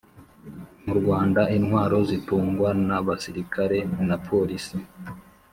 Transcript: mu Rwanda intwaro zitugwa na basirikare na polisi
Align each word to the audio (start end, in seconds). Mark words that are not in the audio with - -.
mu 0.85 0.93
Rwanda 0.99 1.41
intwaro 1.57 1.97
zitugwa 2.09 2.69
na 2.87 2.97
basirikare 3.07 3.77
na 4.07 4.15
polisi 4.27 4.77